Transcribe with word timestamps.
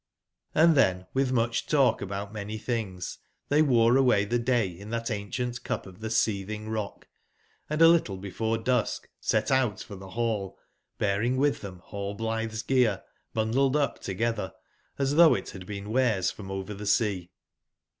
Hnd 0.55 0.73
then, 0.73 1.05
with 1.13 1.31
much 1.31 1.67
talk 1.67 2.01
about 2.01 2.33
many 2.33 2.57
things, 2.57 3.19
they 3.49 3.61
wore 3.61 3.95
away 3.97 4.25
the 4.25 4.39
day 4.39 4.65
in 4.67 4.89
that 4.89 5.11
ancient 5.11 5.63
cup 5.63 5.85
of 5.85 5.99
the 5.99 6.09
seething 6.09 6.69
rock, 6.69 7.07
<& 7.41 7.69
a 7.69 7.77
little 7.77 8.17
before 8.17 8.57
dusk 8.57 9.07
set 9.19 9.51
out 9.51 9.79
for 9.79 9.95
the 9.95 10.09
hall, 10.09 10.57
bear 10.97 11.21
ing 11.21 11.37
with 11.37 11.61
them 11.61 11.83
Rallblithe's 11.91 12.63
gear 12.63 13.03
bundled 13.35 13.75
up 13.75 13.99
together, 13.99 14.53
as 14.97 15.13
though 15.17 15.35
it 15.35 15.51
had 15.51 15.67
been 15.67 15.91
wares 15.91 16.31
from 16.31 16.49
over 16.49 16.83
sea. 16.83 17.29